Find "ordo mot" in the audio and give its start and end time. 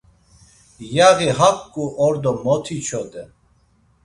2.05-2.65